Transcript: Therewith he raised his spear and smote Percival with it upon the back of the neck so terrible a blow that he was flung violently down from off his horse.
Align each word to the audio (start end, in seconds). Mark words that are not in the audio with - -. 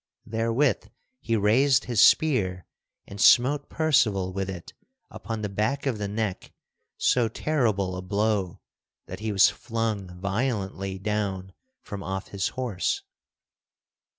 Therewith 0.25 0.87
he 1.19 1.35
raised 1.35 1.83
his 1.85 2.01
spear 2.01 2.65
and 3.05 3.21
smote 3.21 3.69
Percival 3.69 4.33
with 4.33 4.49
it 4.49 4.73
upon 5.11 5.43
the 5.43 5.47
back 5.47 5.85
of 5.85 5.99
the 5.99 6.07
neck 6.07 6.51
so 6.97 7.27
terrible 7.29 7.95
a 7.95 8.01
blow 8.01 8.61
that 9.05 9.19
he 9.19 9.31
was 9.31 9.49
flung 9.51 10.19
violently 10.19 10.97
down 10.97 11.53
from 11.83 12.01
off 12.01 12.29
his 12.29 12.47
horse. 12.47 13.03